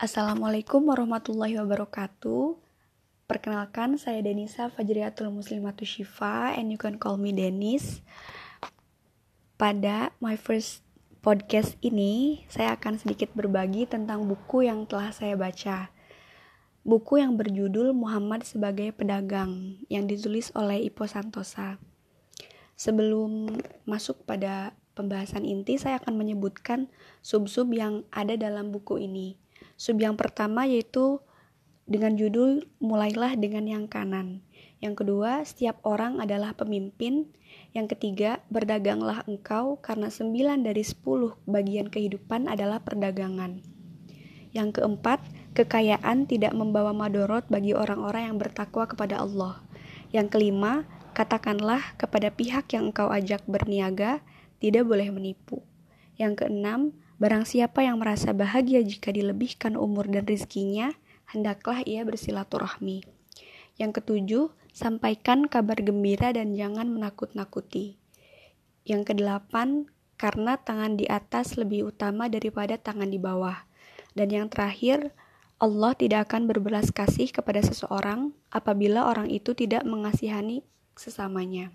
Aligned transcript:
Assalamualaikum 0.00 0.88
warahmatullahi 0.88 1.60
wabarakatuh. 1.60 2.56
Perkenalkan, 3.28 4.00
saya 4.00 4.24
Denisa 4.24 4.72
Fajriatul 4.72 5.28
Muslimatul 5.28 5.84
Syifa 5.84 6.56
and 6.56 6.72
you 6.72 6.80
can 6.80 6.96
call 6.96 7.20
me 7.20 7.36
Denis. 7.36 8.00
Pada 9.60 10.16
my 10.16 10.40
first 10.40 10.80
podcast 11.20 11.76
ini, 11.84 12.48
saya 12.48 12.80
akan 12.80 12.96
sedikit 12.96 13.28
berbagi 13.36 13.84
tentang 13.84 14.24
buku 14.24 14.64
yang 14.64 14.88
telah 14.88 15.12
saya 15.12 15.36
baca. 15.36 15.92
Buku 16.80 17.20
yang 17.20 17.36
berjudul 17.36 17.92
Muhammad 17.92 18.48
sebagai 18.48 18.96
Pedagang 18.96 19.84
yang 19.92 20.08
ditulis 20.08 20.48
oleh 20.56 20.80
Ipo 20.80 21.04
Santosa. 21.04 21.76
Sebelum 22.72 23.52
masuk 23.84 24.24
pada 24.24 24.72
pembahasan 24.96 25.44
inti, 25.44 25.76
saya 25.76 26.00
akan 26.00 26.16
menyebutkan 26.16 26.88
sub-sub 27.20 27.68
yang 27.76 28.08
ada 28.08 28.32
dalam 28.40 28.72
buku 28.72 28.96
ini. 29.04 29.36
Sub 29.80 29.96
yang 29.96 30.20
pertama 30.20 30.68
yaitu 30.68 31.24
dengan 31.88 32.12
judul 32.12 32.68
Mulailah 32.84 33.32
dengan 33.40 33.64
yang 33.64 33.88
kanan. 33.88 34.44
Yang 34.84 35.00
kedua, 35.00 35.40
setiap 35.40 35.80
orang 35.88 36.20
adalah 36.20 36.52
pemimpin. 36.52 37.32
Yang 37.72 37.96
ketiga, 37.96 38.44
berdaganglah 38.52 39.24
engkau 39.24 39.80
karena 39.80 40.12
sembilan 40.12 40.68
dari 40.68 40.84
sepuluh 40.84 41.32
bagian 41.48 41.88
kehidupan 41.88 42.44
adalah 42.44 42.84
perdagangan. 42.84 43.64
Yang 44.52 44.68
keempat, 44.84 45.24
kekayaan 45.56 46.28
tidak 46.28 46.52
membawa 46.52 46.92
madorot 46.92 47.48
bagi 47.48 47.72
orang-orang 47.72 48.28
yang 48.28 48.36
bertakwa 48.36 48.84
kepada 48.84 49.24
Allah. 49.24 49.64
Yang 50.12 50.36
kelima, 50.36 50.84
katakanlah 51.16 51.96
kepada 51.96 52.28
pihak 52.28 52.68
yang 52.76 52.92
engkau 52.92 53.08
ajak 53.08 53.48
berniaga, 53.48 54.20
tidak 54.60 54.84
boleh 54.84 55.08
menipu. 55.08 55.64
Yang 56.20 56.44
keenam, 56.44 56.92
Barang 57.20 57.44
siapa 57.44 57.84
yang 57.84 58.00
merasa 58.00 58.32
bahagia 58.32 58.80
jika 58.80 59.12
dilebihkan 59.12 59.76
umur 59.76 60.08
dan 60.08 60.24
rizkinya, 60.24 60.96
hendaklah 61.28 61.84
ia 61.84 62.00
bersilaturahmi. 62.00 63.04
Yang 63.76 64.00
ketujuh, 64.00 64.44
sampaikan 64.72 65.44
kabar 65.44 65.76
gembira 65.84 66.32
dan 66.32 66.56
jangan 66.56 66.88
menakut-nakuti. 66.88 68.00
Yang 68.88 69.12
kedelapan, 69.12 69.92
karena 70.16 70.56
tangan 70.56 70.96
di 70.96 71.04
atas 71.12 71.60
lebih 71.60 71.92
utama 71.92 72.32
daripada 72.32 72.80
tangan 72.80 73.12
di 73.12 73.20
bawah. 73.20 73.68
Dan 74.16 74.32
yang 74.32 74.48
terakhir, 74.48 75.12
Allah 75.60 75.92
tidak 75.92 76.32
akan 76.32 76.48
berbelas 76.48 76.88
kasih 76.88 77.28
kepada 77.28 77.60
seseorang 77.60 78.32
apabila 78.48 79.04
orang 79.04 79.28
itu 79.28 79.52
tidak 79.52 79.84
mengasihani 79.84 80.64
sesamanya. 80.96 81.68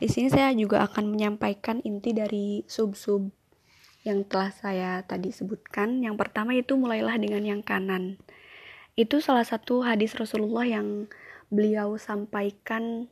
Di 0.00 0.08
sini 0.08 0.32
saya 0.32 0.56
juga 0.56 0.80
akan 0.88 1.04
menyampaikan 1.12 1.84
inti 1.84 2.16
dari 2.16 2.64
sub-sub 2.64 3.35
yang 4.06 4.22
telah 4.22 4.54
saya 4.54 5.02
tadi 5.02 5.34
sebutkan. 5.34 5.98
Yang 5.98 6.16
pertama 6.22 6.54
itu 6.54 6.78
mulailah 6.78 7.18
dengan 7.18 7.42
yang 7.42 7.60
kanan. 7.66 8.22
Itu 8.94 9.18
salah 9.18 9.42
satu 9.42 9.82
hadis 9.82 10.14
Rasulullah 10.14 10.64
yang 10.64 11.10
beliau 11.50 11.98
sampaikan 11.98 13.10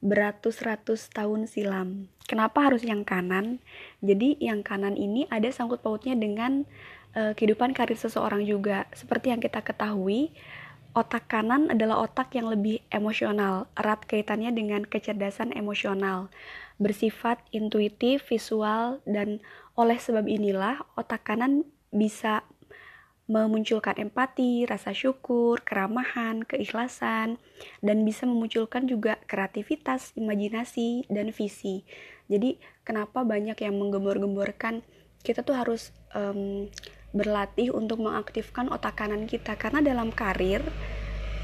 beratus-ratus 0.00 1.12
tahun 1.12 1.44
silam. 1.48 2.08
Kenapa 2.24 2.68
harus 2.68 2.80
yang 2.84 3.04
kanan? 3.04 3.60
Jadi 4.00 4.40
yang 4.40 4.64
kanan 4.64 4.96
ini 4.96 5.28
ada 5.28 5.48
sangkut 5.52 5.84
pautnya 5.84 6.16
dengan 6.16 6.64
uh, 7.16 7.32
kehidupan 7.36 7.76
karir 7.76 7.96
seseorang 7.96 8.44
juga. 8.44 8.88
Seperti 8.96 9.32
yang 9.32 9.40
kita 9.40 9.60
ketahui, 9.60 10.32
otak 10.94 11.26
kanan 11.26 11.74
adalah 11.74 12.06
otak 12.06 12.38
yang 12.38 12.46
lebih 12.48 12.80
emosional, 12.94 13.66
erat 13.74 14.06
kaitannya 14.06 14.54
dengan 14.54 14.86
kecerdasan 14.86 15.50
emosional, 15.50 16.30
bersifat 16.78 17.42
intuitif, 17.50 18.22
visual, 18.30 19.02
dan 19.02 19.42
oleh 19.74 19.98
sebab 19.98 20.30
inilah 20.30 20.86
otak 20.94 21.26
kanan 21.26 21.66
bisa 21.90 22.46
memunculkan 23.24 23.96
empati, 23.96 24.68
rasa 24.68 24.92
syukur, 24.92 25.64
keramahan, 25.64 26.44
keikhlasan, 26.44 27.40
dan 27.80 27.96
bisa 28.04 28.28
memunculkan 28.28 28.84
juga 28.84 29.16
kreativitas, 29.24 30.12
imajinasi, 30.12 31.08
dan 31.08 31.32
visi. 31.32 31.88
Jadi, 32.28 32.60
kenapa 32.84 33.24
banyak 33.24 33.56
yang 33.64 33.80
menggembor-gemborkan? 33.80 34.84
Kita 35.24 35.40
tuh 35.40 35.56
harus 35.56 35.88
um, 36.12 36.68
berlatih 37.14 37.70
untuk 37.70 38.02
mengaktifkan 38.02 38.68
otak 38.68 38.98
kanan 38.98 39.30
kita 39.30 39.54
karena 39.54 39.80
dalam 39.80 40.10
karir 40.10 40.60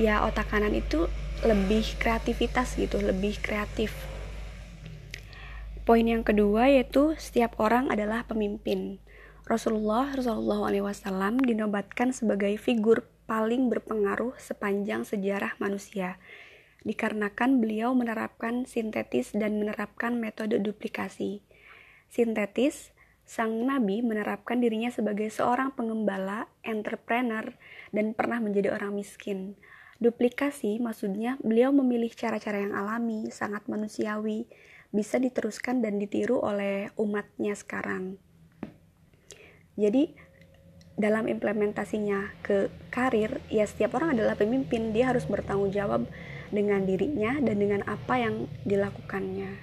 ya 0.03 0.27
otak 0.27 0.51
kanan 0.51 0.75
itu 0.75 1.07
lebih 1.47 1.87
kreativitas 1.97 2.77
gitu, 2.77 3.01
lebih 3.01 3.39
kreatif 3.41 3.95
Poin 5.91 6.07
yang 6.07 6.23
kedua 6.23 6.71
yaitu 6.71 7.19
setiap 7.19 7.59
orang 7.59 7.91
adalah 7.91 8.23
pemimpin. 8.23 9.03
Rasulullah 9.43 10.13
Rasulullah 10.15 10.71
SAW 10.71 11.43
dinobatkan 11.43 12.15
sebagai 12.15 12.55
figur 12.63 13.11
paling 13.27 13.67
berpengaruh 13.67 14.39
sepanjang 14.39 15.03
sejarah 15.03 15.59
manusia, 15.59 16.23
dikarenakan 16.87 17.59
beliau 17.59 17.91
menerapkan 17.91 18.71
sintetis 18.71 19.35
dan 19.35 19.59
menerapkan 19.59 20.15
metode 20.15 20.63
duplikasi. 20.63 21.43
Sintetis, 22.07 22.95
sang 23.31 23.63
nabi 23.63 24.03
menerapkan 24.03 24.59
dirinya 24.59 24.91
sebagai 24.91 25.31
seorang 25.31 25.71
pengembala, 25.71 26.51
entrepreneur, 26.67 27.47
dan 27.95 28.11
pernah 28.11 28.43
menjadi 28.43 28.75
orang 28.75 28.99
miskin. 28.99 29.55
Duplikasi 30.03 30.83
maksudnya 30.83 31.39
beliau 31.39 31.71
memilih 31.71 32.11
cara-cara 32.11 32.59
yang 32.59 32.75
alami, 32.75 33.31
sangat 33.31 33.71
manusiawi, 33.71 34.51
bisa 34.91 35.23
diteruskan 35.23 35.79
dan 35.79 36.03
ditiru 36.03 36.43
oleh 36.43 36.91
umatnya 36.99 37.55
sekarang. 37.55 38.19
Jadi 39.79 40.11
dalam 40.99 41.31
implementasinya 41.31 42.35
ke 42.43 42.67
karir, 42.91 43.39
ya 43.47 43.63
setiap 43.63 43.95
orang 43.95 44.19
adalah 44.19 44.35
pemimpin, 44.35 44.91
dia 44.91 45.15
harus 45.15 45.23
bertanggung 45.31 45.71
jawab 45.71 46.11
dengan 46.51 46.83
dirinya 46.83 47.39
dan 47.39 47.63
dengan 47.63 47.87
apa 47.87 48.19
yang 48.19 48.51
dilakukannya. 48.67 49.55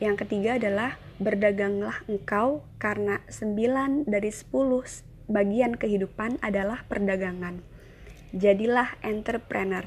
Yang 0.00 0.16
ketiga 0.24 0.56
adalah 0.56 1.01
berdaganglah 1.22 2.04
engkau 2.10 2.66
karena 2.82 3.22
sembilan 3.30 4.04
dari 4.10 4.28
sepuluh 4.28 4.84
bagian 5.30 5.78
kehidupan 5.78 6.42
adalah 6.42 6.84
perdagangan. 6.90 7.62
Jadilah 8.34 8.98
entrepreneur. 9.00 9.86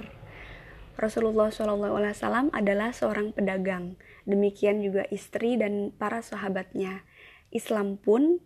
Rasulullah 0.96 1.52
SAW 1.52 2.56
adalah 2.56 2.96
seorang 2.96 3.36
pedagang. 3.36 4.00
Demikian 4.24 4.80
juga 4.80 5.04
istri 5.12 5.60
dan 5.60 5.92
para 5.92 6.24
sahabatnya. 6.24 7.04
Islam 7.52 8.00
pun 8.00 8.40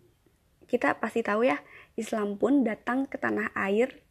kita 0.66 0.98
pasti 0.98 1.22
tahu 1.22 1.46
ya, 1.46 1.62
Islam 1.94 2.38
pun 2.38 2.62
datang 2.62 3.06
ke 3.06 3.18
tanah 3.18 3.50
air, 3.58 4.02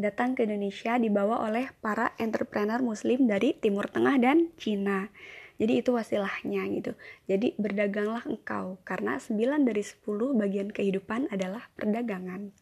datang 0.00 0.32
ke 0.32 0.46
Indonesia 0.46 0.96
dibawa 0.96 1.44
oleh 1.44 1.68
para 1.84 2.16
entrepreneur 2.16 2.80
muslim 2.80 3.28
dari 3.28 3.56
Timur 3.58 3.90
Tengah 3.92 4.16
dan 4.16 4.54
Cina. 4.56 5.12
Jadi 5.58 5.82
itu 5.82 5.90
wasilahnya 5.90 6.62
gitu. 6.70 6.94
Jadi 7.26 7.58
berdaganglah 7.58 8.22
engkau 8.30 8.78
karena 8.86 9.18
9 9.18 9.66
dari 9.66 9.82
10 9.82 10.06
bagian 10.38 10.70
kehidupan 10.70 11.26
adalah 11.34 11.66
perdagangan. 11.74 12.54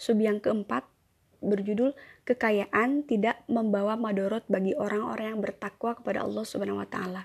Sub 0.00 0.16
yang 0.16 0.40
keempat 0.40 0.88
berjudul 1.38 1.94
kekayaan 2.24 3.06
tidak 3.06 3.44
membawa 3.46 3.94
madorot 3.94 4.42
bagi 4.50 4.74
orang-orang 4.74 5.36
yang 5.36 5.40
bertakwa 5.44 5.94
kepada 5.94 6.24
Allah 6.24 6.44
Subhanahu 6.48 6.82
wa 6.82 6.88
taala. 6.88 7.22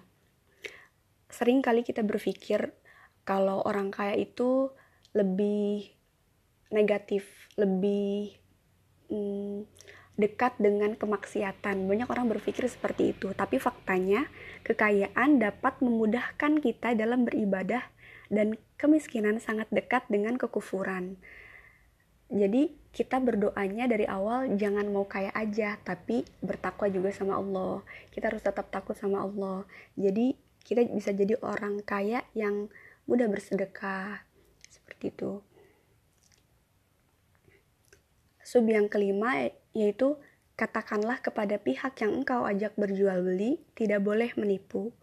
Sering 1.34 1.66
kali 1.66 1.82
kita 1.82 2.06
berpikir 2.06 2.76
kalau 3.26 3.64
orang 3.66 3.90
kaya 3.90 4.20
itu 4.20 4.70
lebih 5.16 5.96
negatif, 6.70 7.26
lebih 7.58 8.38
hmm, 9.10 9.66
dekat 10.16 10.54
dengan 10.62 10.94
kemaksiatan. 10.94 11.90
Banyak 11.90 12.08
orang 12.10 12.30
berpikir 12.30 12.70
seperti 12.70 13.18
itu, 13.18 13.34
tapi 13.34 13.58
faktanya 13.58 14.30
kekayaan 14.62 15.42
dapat 15.42 15.82
memudahkan 15.82 16.62
kita 16.62 16.94
dalam 16.94 17.26
beribadah 17.26 17.82
dan 18.30 18.58
kemiskinan 18.78 19.42
sangat 19.42 19.70
dekat 19.74 20.06
dengan 20.10 20.38
kekufuran. 20.38 21.18
Jadi 22.34 22.74
kita 22.90 23.22
berdoanya 23.22 23.86
dari 23.86 24.10
awal 24.10 24.58
jangan 24.58 24.90
mau 24.90 25.06
kaya 25.06 25.30
aja 25.38 25.78
tapi 25.82 26.26
bertakwa 26.42 26.90
juga 26.90 27.14
sama 27.14 27.38
Allah. 27.38 27.86
Kita 28.10 28.34
harus 28.34 28.42
tetap 28.42 28.74
takut 28.74 28.98
sama 28.98 29.22
Allah. 29.22 29.70
Jadi 29.94 30.34
kita 30.66 30.82
bisa 30.90 31.14
jadi 31.14 31.38
orang 31.46 31.86
kaya 31.86 32.26
yang 32.34 32.74
mudah 33.06 33.30
bersedekah 33.30 34.26
seperti 34.66 35.14
itu. 35.14 35.46
Sub 38.42 38.66
yang 38.66 38.90
kelima 38.90 39.50
yaitu 39.74 40.18
katakanlah 40.54 41.18
kepada 41.20 41.58
pihak 41.58 41.98
yang 42.02 42.22
engkau 42.22 42.46
ajak 42.46 42.78
berjual 42.78 43.26
beli 43.26 43.62
tidak 43.74 44.06
boleh 44.06 44.30
menipu 44.38 44.94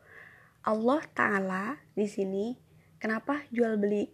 Allah 0.62 1.02
Ta'ala 1.10 1.76
di 1.92 2.06
sini 2.06 2.54
kenapa 3.02 3.42
jual 3.50 3.80
beli 3.80 4.06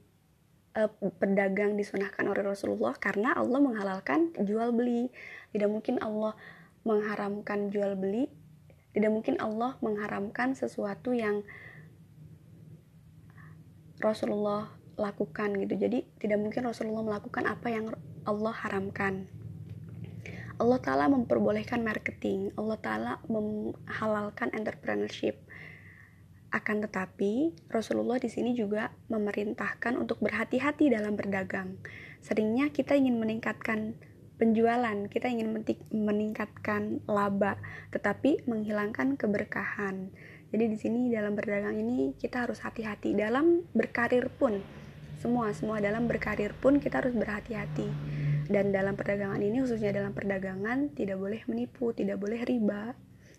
uh, 0.76 0.90
pedagang 1.16 1.74
disunahkan 1.74 2.22
oleh 2.28 2.44
Rasulullah 2.44 2.94
karena 2.94 3.34
Allah 3.34 3.58
menghalalkan 3.58 4.30
jual 4.44 4.70
beli. 4.70 5.10
Tidak 5.50 5.66
mungkin 5.66 5.98
Allah 6.04 6.38
mengharamkan 6.86 7.72
jual 7.72 7.98
beli. 7.98 8.30
Tidak 8.94 9.10
mungkin 9.10 9.42
Allah 9.42 9.74
mengharamkan 9.82 10.54
sesuatu 10.54 11.16
yang 11.16 11.42
Rasulullah 14.00 14.76
lakukan 14.96 15.56
gitu 15.60 15.76
jadi 15.76 16.04
tidak 16.20 16.38
mungkin 16.40 16.68
Rasulullah 16.68 17.04
melakukan 17.04 17.44
apa 17.44 17.68
yang 17.68 17.92
Allah 18.24 18.52
haramkan 18.52 19.28
Allah 20.56 20.80
Ta'ala 20.80 21.12
memperbolehkan 21.12 21.84
marketing 21.84 22.48
Allah 22.56 22.80
Ta'ala 22.80 23.12
menghalalkan 23.28 24.56
entrepreneurship. 24.56 25.36
Akan 26.48 26.80
tetapi 26.80 27.52
Rasulullah 27.68 28.16
di 28.16 28.32
sini 28.32 28.56
juga 28.56 28.88
memerintahkan 29.12 30.00
untuk 30.00 30.24
berhati-hati 30.24 30.88
dalam 30.88 31.12
berdagang. 31.12 31.76
Seringnya 32.24 32.72
kita 32.72 32.96
ingin 32.96 33.20
meningkatkan 33.20 34.00
penjualan 34.36 35.08
kita 35.08 35.32
ingin 35.32 35.64
meningkatkan 35.92 37.00
laba 37.08 37.60
tetapi 37.92 38.44
menghilangkan 38.48 39.20
keberkahan. 39.20 40.08
Jadi 40.56 40.64
di 40.72 40.76
sini 40.80 41.00
dalam 41.12 41.36
berdagang 41.36 41.76
ini 41.76 42.16
kita 42.16 42.48
harus 42.48 42.64
hati-hati. 42.64 43.12
Dalam 43.12 43.68
berkarir 43.76 44.32
pun 44.32 44.64
semua 45.20 45.52
semua 45.52 45.84
dalam 45.84 46.08
berkarir 46.08 46.56
pun 46.56 46.80
kita 46.80 47.04
harus 47.04 47.12
berhati-hati 47.12 47.88
dan 48.46 48.70
dalam 48.70 48.94
perdagangan 48.94 49.42
ini 49.42 49.62
khususnya 49.62 49.92
dalam 49.94 50.14
perdagangan 50.14 50.94
tidak 50.94 51.18
boleh 51.18 51.42
menipu 51.50 51.90
tidak 51.92 52.18
boleh 52.18 52.42
riba 52.46 52.94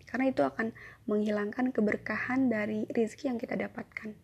karena 0.08 0.32
itu 0.32 0.40
akan 0.40 0.72
menghilangkan 1.04 1.72
keberkahan 1.72 2.48
dari 2.48 2.88
rizki 2.92 3.28
yang 3.28 3.36
kita 3.36 3.56
dapatkan 3.56 4.16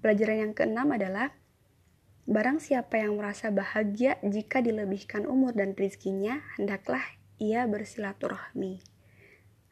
pelajaran 0.00 0.48
yang 0.48 0.52
keenam 0.56 0.88
adalah 0.94 1.32
Barang 2.28 2.60
siapa 2.60 3.00
yang 3.00 3.16
merasa 3.16 3.48
bahagia 3.48 4.20
jika 4.20 4.60
dilebihkan 4.60 5.24
umur 5.24 5.56
dan 5.56 5.72
rizkinya, 5.72 6.44
hendaklah 6.60 7.00
ia 7.40 7.64
bersilaturahmi. 7.64 8.84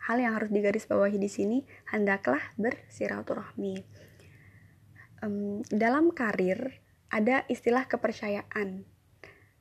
Hal 0.09 0.17
yang 0.25 0.41
harus 0.41 0.49
digarisbawahi 0.49 1.21
di 1.21 1.29
sini, 1.29 1.69
hendaklah 1.93 2.41
bersilaturahmi. 2.57 3.85
Um, 5.21 5.61
dalam 5.69 6.17
karir 6.17 6.81
ada 7.12 7.45
istilah 7.53 7.85
kepercayaan 7.93 8.89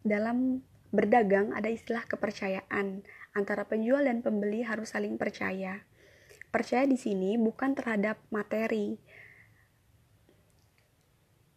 dalam 0.05 0.61
berdagang 0.93 1.51
ada 1.51 1.67
istilah 1.67 2.05
kepercayaan 2.05 3.01
antara 3.35 3.67
penjual 3.67 4.05
dan 4.05 4.21
pembeli 4.21 4.61
harus 4.63 4.93
saling 4.93 5.17
percaya. 5.17 5.83
Percaya 6.53 6.87
di 6.87 6.95
sini 6.95 7.35
bukan 7.35 7.75
terhadap 7.75 8.21
materi. 8.31 8.95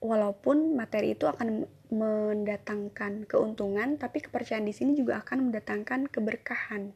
Walaupun 0.03 0.75
materi 0.75 1.15
itu 1.15 1.29
akan 1.29 1.69
mendatangkan 1.93 3.29
keuntungan, 3.29 4.01
tapi 4.01 4.25
kepercayaan 4.25 4.67
di 4.67 4.75
sini 4.75 4.99
juga 4.99 5.23
akan 5.23 5.51
mendatangkan 5.51 6.11
keberkahan. 6.11 6.95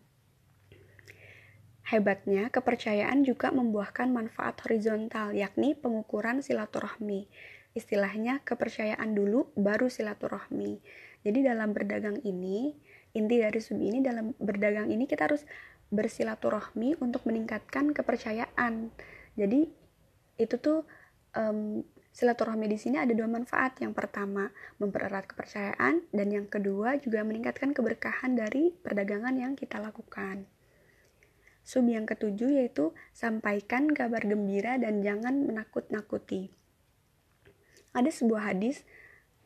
Hebatnya, 1.82 2.48
kepercayaan 2.48 3.26
juga 3.26 3.50
membuahkan 3.50 4.06
manfaat 4.08 4.54
horizontal, 4.66 5.34
yakni 5.34 5.74
pengukuran 5.74 6.40
silaturahmi. 6.40 7.26
Istilahnya 7.74 8.38
kepercayaan 8.46 9.18
dulu, 9.18 9.50
baru 9.58 9.90
silaturahmi 9.90 10.78
jadi 11.22 11.54
dalam 11.54 11.70
berdagang 11.70 12.18
ini, 12.26 12.74
inti 13.14 13.38
dari 13.38 13.60
sub 13.62 13.78
ini 13.78 14.02
dalam 14.02 14.34
berdagang 14.42 14.90
ini 14.90 15.06
kita 15.06 15.30
harus 15.30 15.46
bersilaturahmi 15.94 16.98
untuk 16.98 17.22
meningkatkan 17.30 17.94
kepercayaan. 17.94 18.90
Jadi 19.38 19.70
itu 20.42 20.54
tuh 20.58 20.82
um, 21.38 21.86
silaturahmi 22.10 22.66
di 22.66 22.78
sini 22.80 22.98
ada 22.98 23.14
dua 23.14 23.30
manfaat. 23.30 23.78
Yang 23.78 23.94
pertama 23.94 24.50
mempererat 24.82 25.30
kepercayaan 25.30 26.10
dan 26.10 26.28
yang 26.34 26.50
kedua 26.50 26.98
juga 26.98 27.22
meningkatkan 27.22 27.70
keberkahan 27.70 28.34
dari 28.34 28.74
perdagangan 28.74 29.38
yang 29.38 29.54
kita 29.54 29.78
lakukan. 29.78 30.50
Sub 31.62 31.86
yang 31.86 32.02
ketujuh 32.02 32.58
yaitu 32.58 32.90
sampaikan 33.14 33.86
kabar 33.94 34.26
gembira 34.26 34.74
dan 34.82 35.06
jangan 35.06 35.46
menakut-nakuti. 35.46 36.50
Ada 37.94 38.10
sebuah 38.10 38.50
hadis 38.50 38.82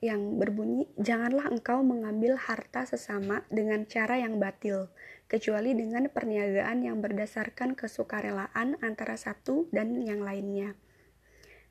yang 0.07 0.39
berbunyi, 0.39 0.87
"Janganlah 0.97 1.51
engkau 1.51 1.83
mengambil 1.83 2.39
harta 2.39 2.87
sesama 2.87 3.43
dengan 3.51 3.85
cara 3.91 4.23
yang 4.23 4.39
batil, 4.39 4.89
kecuali 5.27 5.75
dengan 5.75 6.07
perniagaan 6.07 6.87
yang 6.87 7.03
berdasarkan 7.03 7.75
kesukarelaan 7.75 8.79
antara 8.81 9.19
satu 9.19 9.67
dan 9.75 9.99
yang 10.07 10.23
lainnya." 10.23 10.79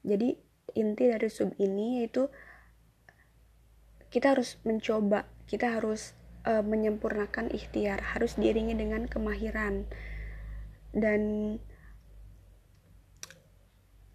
Jadi, 0.04 0.38
inti 0.76 1.04
dari 1.08 1.30
sub 1.32 1.56
ini 1.58 2.04
yaitu 2.04 2.28
kita 4.12 4.36
harus 4.36 4.60
mencoba, 4.68 5.28
kita 5.48 5.80
harus 5.80 6.16
uh, 6.46 6.62
menyempurnakan 6.62 7.52
ikhtiar, 7.52 8.16
harus 8.16 8.38
diiringi 8.38 8.78
dengan 8.78 9.10
kemahiran 9.10 9.88
dan 10.96 11.22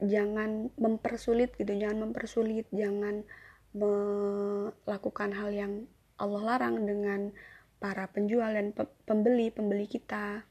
jangan 0.01 0.73
mempersulit 0.81 1.53
gitu, 1.61 1.77
jangan 1.77 2.09
mempersulit, 2.09 2.65
jangan 2.73 3.29
melakukan 3.77 5.31
hal 5.35 5.51
yang 5.55 5.73
Allah 6.21 6.43
larang 6.55 6.85
dengan 6.85 7.31
para 7.81 8.11
penjual 8.13 8.53
dan 8.53 8.77
pembeli-pembeli 9.09 9.89
kita. 9.89 10.45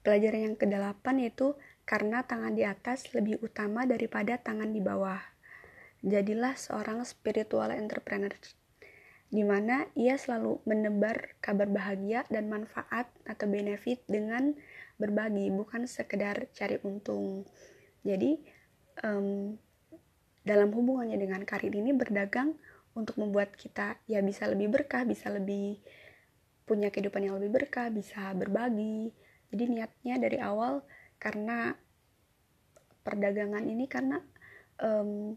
Pelajaran 0.00 0.52
yang 0.52 0.56
kedelapan 0.56 1.20
yaitu 1.20 1.52
karena 1.84 2.24
tangan 2.24 2.56
di 2.56 2.64
atas 2.64 3.12
lebih 3.12 3.42
utama 3.44 3.84
daripada 3.84 4.40
tangan 4.40 4.72
di 4.72 4.80
bawah. 4.80 5.20
Jadilah 6.00 6.56
seorang 6.56 7.04
spiritual 7.04 7.68
entrepreneur 7.76 8.32
di 9.30 9.46
mana 9.46 9.86
ia 9.94 10.18
selalu 10.18 10.58
menebar 10.66 11.38
kabar 11.38 11.70
bahagia 11.70 12.26
dan 12.26 12.50
manfaat 12.50 13.06
atau 13.22 13.46
benefit 13.46 14.02
dengan 14.10 14.58
berbagi, 14.98 15.54
bukan 15.54 15.86
sekedar 15.86 16.50
cari 16.50 16.82
untung. 16.82 17.46
Jadi, 18.02 18.42
um, 19.06 19.54
dalam 20.46 20.72
hubungannya 20.72 21.20
dengan 21.20 21.44
karir 21.44 21.72
ini 21.72 21.92
berdagang 21.92 22.56
untuk 22.96 23.20
membuat 23.20 23.54
kita 23.54 24.00
ya 24.10 24.24
bisa 24.24 24.48
lebih 24.50 24.72
berkah, 24.72 25.06
bisa 25.06 25.30
lebih 25.30 25.78
punya 26.64 26.90
kehidupan 26.90 27.26
yang 27.26 27.36
lebih 27.38 27.62
berkah, 27.62 27.90
bisa 27.90 28.32
berbagi. 28.34 29.10
Jadi 29.50 29.64
niatnya 29.66 30.14
dari 30.22 30.38
awal 30.38 30.82
karena 31.18 31.74
perdagangan 33.02 33.66
ini 33.66 33.90
karena 33.90 34.22
um, 34.78 35.34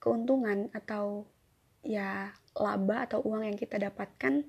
keuntungan 0.00 0.72
atau 0.72 1.28
ya 1.84 2.32
laba 2.56 3.08
atau 3.08 3.24
uang 3.24 3.46
yang 3.46 3.56
kita 3.56 3.76
dapatkan 3.80 4.44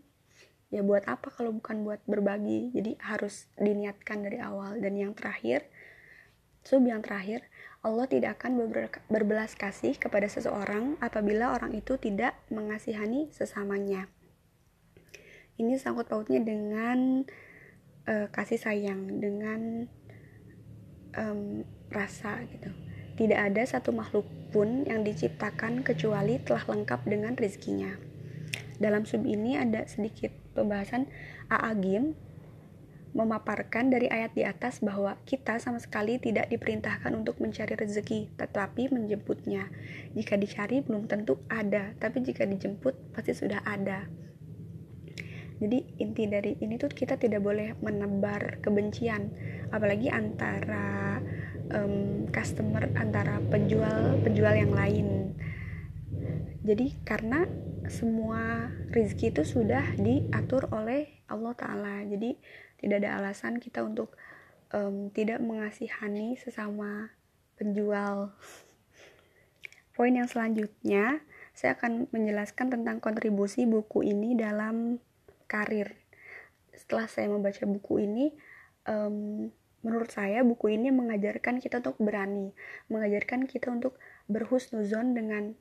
ya 0.72 0.82
buat 0.84 1.04
apa 1.04 1.28
kalau 1.36 1.52
bukan 1.52 1.84
buat 1.84 2.00
berbagi 2.08 2.72
jadi 2.72 2.96
harus 3.04 3.52
diniatkan 3.60 4.24
dari 4.24 4.40
awal 4.40 4.80
dan 4.80 4.96
yang 4.96 5.12
terakhir 5.12 5.68
sub 6.62 6.86
yang 6.86 7.02
terakhir 7.02 7.46
Allah 7.82 8.06
tidak 8.06 8.38
akan 8.38 8.70
berbelas 9.10 9.58
kasih 9.58 9.98
kepada 9.98 10.30
seseorang 10.30 11.02
apabila 11.02 11.58
orang 11.58 11.74
itu 11.74 11.98
tidak 11.98 12.38
mengasihani 12.54 13.34
sesamanya. 13.34 14.06
Ini 15.58 15.82
sangkut 15.82 16.06
pautnya 16.06 16.38
dengan 16.42 17.26
uh, 18.06 18.28
kasih 18.30 18.62
sayang, 18.62 19.18
dengan 19.18 19.90
um, 21.18 21.66
rasa 21.90 22.46
gitu. 22.54 22.70
Tidak 23.18 23.38
ada 23.38 23.66
satu 23.66 23.90
makhluk 23.90 24.30
pun 24.54 24.86
yang 24.86 25.02
diciptakan 25.02 25.82
kecuali 25.82 26.38
telah 26.42 26.66
lengkap 26.70 27.02
dengan 27.10 27.34
rezekinya. 27.34 27.98
Dalam 28.78 29.10
sub 29.10 29.26
ini 29.26 29.58
ada 29.58 29.86
sedikit 29.90 30.34
pembahasan 30.54 31.10
Aagim 31.50 32.14
memaparkan 33.12 33.92
dari 33.92 34.08
ayat 34.08 34.32
di 34.32 34.48
atas 34.48 34.80
bahwa 34.80 35.20
kita 35.28 35.60
sama 35.60 35.84
sekali 35.84 36.16
tidak 36.16 36.48
diperintahkan 36.48 37.12
untuk 37.12 37.44
mencari 37.44 37.76
rezeki, 37.76 38.32
tetapi 38.40 38.88
menjemputnya. 38.88 39.68
Jika 40.16 40.40
dicari 40.40 40.80
belum 40.80 41.12
tentu 41.12 41.44
ada, 41.52 41.92
tapi 42.00 42.24
jika 42.24 42.48
dijemput 42.48 43.12
pasti 43.12 43.36
sudah 43.36 43.60
ada. 43.68 44.08
Jadi 45.62 46.02
inti 46.02 46.26
dari 46.26 46.58
ini 46.58 46.80
tuh 46.82 46.90
kita 46.90 47.22
tidak 47.22 47.46
boleh 47.46 47.78
menebar 47.86 48.58
kebencian, 48.66 49.30
apalagi 49.70 50.10
antara 50.10 51.22
um, 51.70 52.26
customer, 52.34 52.90
antara 52.98 53.38
penjual 53.52 54.18
penjual 54.26 54.58
yang 54.58 54.74
lain. 54.74 55.38
Jadi 56.66 56.98
karena 57.06 57.46
semua 57.90 58.70
rezeki 58.92 59.34
itu 59.34 59.44
sudah 59.48 59.96
diatur 59.98 60.70
oleh 60.70 61.24
Allah 61.32 61.54
Taala. 61.56 62.04
Jadi 62.06 62.38
tidak 62.82 63.06
ada 63.06 63.22
alasan 63.22 63.58
kita 63.58 63.86
untuk 63.86 64.14
um, 64.74 65.10
tidak 65.14 65.40
mengasihani 65.40 66.36
sesama 66.40 67.14
penjual 67.60 68.34
poin 69.96 70.18
yang 70.18 70.26
selanjutnya 70.26 71.22
saya 71.54 71.78
akan 71.78 72.10
menjelaskan 72.10 72.74
tentang 72.74 72.98
kontribusi 73.04 73.68
buku 73.70 74.08
ini 74.08 74.34
dalam 74.34 74.98
karir 75.46 75.94
setelah 76.74 77.06
saya 77.06 77.28
membaca 77.30 77.62
buku 77.68 78.08
ini 78.08 78.34
um, 78.88 79.52
menurut 79.86 80.10
saya 80.10 80.42
buku 80.42 80.74
ini 80.74 80.90
mengajarkan 80.90 81.60
kita 81.60 81.84
untuk 81.86 82.00
berani 82.00 82.56
mengajarkan 82.88 83.46
kita 83.46 83.70
untuk 83.70 84.00
berhusnuzon 84.32 85.14
dengan 85.14 85.54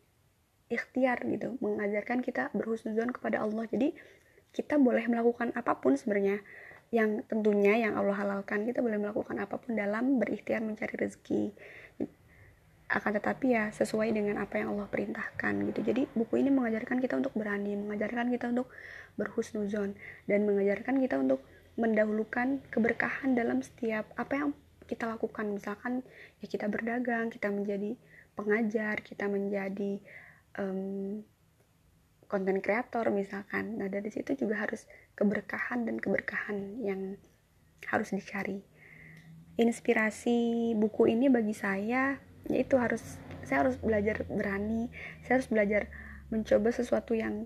ikhtiar 0.71 1.19
gitu 1.27 1.59
mengajarkan 1.59 2.23
kita 2.23 2.55
berhusnuzon 2.55 3.11
kepada 3.11 3.43
Allah. 3.43 3.67
Jadi 3.67 3.93
kita 4.55 4.79
boleh 4.79 5.03
melakukan 5.11 5.50
apa 5.59 5.79
pun 5.83 5.99
sebenarnya 5.99 6.41
yang 6.95 7.27
tentunya 7.27 7.75
yang 7.87 7.99
Allah 7.99 8.15
halalkan. 8.15 8.65
Kita 8.65 8.79
boleh 8.81 8.97
melakukan 9.03 9.37
apa 9.43 9.59
pun 9.59 9.75
dalam 9.75 10.23
berikhtiar 10.23 10.62
mencari 10.62 10.95
rezeki. 10.95 11.50
Akan 12.91 13.15
tetapi 13.15 13.55
ya 13.55 13.71
sesuai 13.71 14.11
dengan 14.15 14.43
apa 14.43 14.62
yang 14.62 14.75
Allah 14.75 14.87
perintahkan 14.87 15.55
gitu. 15.75 15.81
Jadi 15.83 16.07
buku 16.15 16.39
ini 16.43 16.50
mengajarkan 16.55 17.03
kita 17.03 17.19
untuk 17.19 17.35
berani 17.35 17.75
mengajarkan 17.75 18.31
kita 18.31 18.50
untuk 18.50 18.71
berhusnuzon 19.19 19.99
dan 20.27 20.41
mengajarkan 20.47 20.99
kita 21.03 21.19
untuk 21.19 21.43
mendahulukan 21.79 22.62
keberkahan 22.71 23.39
dalam 23.39 23.62
setiap 23.62 24.07
apa 24.19 24.35
yang 24.35 24.50
kita 24.91 25.07
lakukan. 25.07 25.47
Misalkan 25.55 26.03
ya 26.43 26.47
kita 26.50 26.67
berdagang 26.67 27.31
kita 27.31 27.47
menjadi 27.50 27.95
pengajar 28.35 29.05
kita 29.05 29.29
menjadi 29.29 30.00
konten 32.26 32.57
um, 32.59 32.62
kreator 32.62 33.11
misalkan. 33.14 33.78
Nah 33.78 33.88
dari 33.88 34.11
situ 34.11 34.35
juga 34.35 34.62
harus 34.62 34.87
keberkahan 35.14 35.87
dan 35.87 35.97
keberkahan 35.99 36.83
yang 36.83 37.16
harus 37.88 38.12
dicari. 38.12 38.62
Inspirasi 39.61 40.73
buku 40.78 41.11
ini 41.12 41.28
bagi 41.28 41.52
saya 41.52 42.19
yaitu 42.49 42.80
harus 42.80 43.21
saya 43.45 43.66
harus 43.69 43.76
belajar 43.78 44.25
berani 44.26 44.88
saya 45.23 45.42
harus 45.42 45.50
belajar 45.52 45.92
mencoba 46.33 46.73
sesuatu 46.73 47.12
yang 47.12 47.45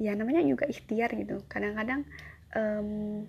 ya 0.00 0.16
namanya 0.16 0.42
juga 0.42 0.66
ikhtiar 0.66 1.12
gitu. 1.14 1.44
Kadang-kadang 1.46 2.08
um, 2.56 3.28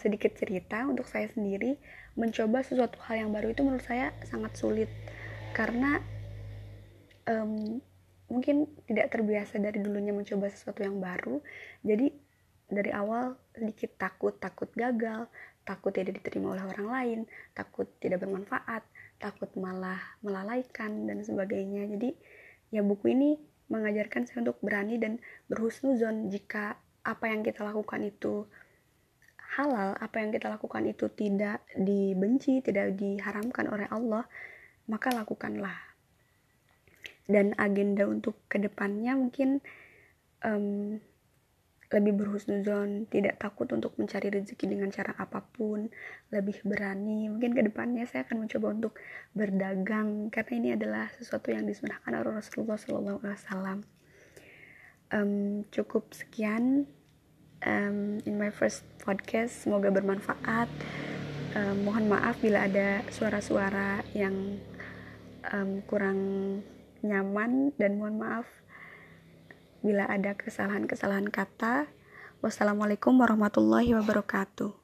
sedikit 0.00 0.32
cerita 0.32 0.88
untuk 0.88 1.04
saya 1.04 1.28
sendiri 1.28 1.76
mencoba 2.16 2.64
sesuatu 2.64 2.96
hal 3.04 3.28
yang 3.28 3.30
baru 3.32 3.52
itu 3.52 3.60
menurut 3.60 3.84
saya 3.84 4.16
sangat 4.24 4.56
sulit. 4.56 4.88
Karena 5.52 6.00
um, 7.28 7.78
mungkin 8.32 8.64
tidak 8.88 9.12
terbiasa 9.12 9.60
dari 9.60 9.78
dulunya 9.82 10.14
mencoba 10.16 10.48
sesuatu 10.48 10.80
yang 10.80 10.98
baru 10.98 11.42
jadi 11.84 12.08
dari 12.72 12.90
awal 12.94 13.36
sedikit 13.52 14.00
takut 14.00 14.38
takut 14.40 14.72
gagal 14.72 15.28
takut 15.62 15.92
tidak 15.92 16.22
diterima 16.22 16.56
oleh 16.56 16.64
orang 16.64 16.88
lain 16.88 17.18
takut 17.52 17.84
tidak 18.00 18.24
bermanfaat 18.24 18.82
takut 19.20 19.52
malah 19.60 20.00
melalaikan 20.24 21.04
dan 21.04 21.20
sebagainya 21.20 21.84
jadi 21.98 22.10
ya 22.72 22.80
buku 22.80 23.12
ini 23.12 23.36
mengajarkan 23.68 24.24
saya 24.24 24.48
untuk 24.48 24.58
berani 24.64 24.96
dan 24.96 25.20
berhusnuzon 25.52 26.32
jika 26.32 26.80
apa 27.04 27.28
yang 27.28 27.44
kita 27.44 27.64
lakukan 27.64 28.00
itu 28.04 28.48
halal, 29.52 29.92
apa 30.00 30.16
yang 30.20 30.32
kita 30.32 30.48
lakukan 30.48 30.88
itu 30.88 31.12
tidak 31.12 31.60
dibenci, 31.76 32.64
tidak 32.64 32.96
diharamkan 32.96 33.68
oleh 33.68 33.84
Allah, 33.92 34.24
maka 34.88 35.12
lakukanlah. 35.12 35.91
Dan 37.26 37.54
agenda 37.56 38.06
untuk 38.06 38.38
ke 38.50 38.58
depannya 38.58 39.14
mungkin 39.14 39.62
um, 40.42 40.98
lebih 41.92 42.24
berhusnuzon, 42.24 43.04
tidak 43.12 43.36
takut 43.36 43.68
untuk 43.76 43.92
mencari 44.00 44.32
rezeki 44.32 44.64
dengan 44.64 44.88
cara 44.88 45.12
apa 45.20 45.44
pun, 45.44 45.92
lebih 46.32 46.64
berani. 46.64 47.28
Mungkin 47.28 47.52
ke 47.52 47.62
depannya 47.68 48.08
saya 48.08 48.24
akan 48.24 48.48
mencoba 48.48 48.66
untuk 48.72 48.96
berdagang 49.36 50.32
karena 50.32 50.52
ini 50.56 50.68
adalah 50.72 51.12
sesuatu 51.12 51.52
yang 51.52 51.68
disunahkan 51.68 52.16
oleh 52.16 52.32
Rasulullah 52.32 52.80
SAW. 52.80 53.84
Um, 55.12 55.68
cukup 55.68 56.16
sekian 56.16 56.88
um, 57.66 58.18
in 58.24 58.40
my 58.40 58.48
first 58.48 58.80
podcast 59.04 59.68
semoga 59.68 59.92
bermanfaat 59.92 60.72
um, 61.52 61.76
mohon 61.84 62.08
maaf 62.08 62.40
bila 62.40 62.64
ada 62.64 63.04
suara-suara 63.12 64.00
yang 64.16 64.56
um, 65.52 65.84
kurang 65.84 66.18
nyaman 67.02 67.74
dan 67.78 67.98
mohon 67.98 68.18
maaf 68.18 68.46
bila 69.82 70.06
ada 70.06 70.38
kesalahan-kesalahan 70.38 71.30
kata. 71.30 71.90
Wassalamualaikum 72.42 73.14
warahmatullahi 73.18 73.94
wabarakatuh 73.98 74.81